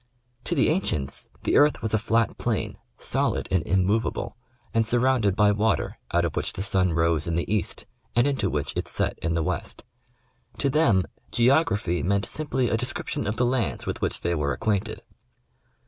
To 0.45 0.55
the 0.55 0.69
ancients 0.69 1.29
the 1.43 1.57
earth 1.57 1.83
was 1.83 1.93
a 1.93 1.99
flat 1.99 2.39
plain, 2.39 2.79
solid 2.97 3.47
and 3.51 3.61
immovable, 3.61 4.35
and 4.73 4.83
surrounded 4.83 5.35
by 5.35 5.51
water, 5.51 5.99
oiit 6.11 6.23
of 6.23 6.35
which 6.35 6.53
the 6.53 6.63
sun 6.63 6.91
rose 6.93 7.27
in 7.27 7.35
the 7.35 7.47
east 7.53 7.85
and 8.15 8.25
into 8.25 8.49
which 8.49 8.73
it 8.75 8.87
set 8.87 9.19
in 9.19 9.35
the 9.35 9.43
west. 9.43 9.83
To 10.57 10.71
them" 10.71 11.03
Geography" 11.31 12.01
meant 12.01 12.27
simply 12.27 12.67
a 12.67 12.77
description 12.77 13.27
of 13.27 13.35
the 13.35 13.45
lands 13.45 13.85
with 13.85 14.01
which 14.01 14.21
they 14.21 14.33
were 14.33 14.55
ac 14.55 14.61
quainted. 14.61 15.01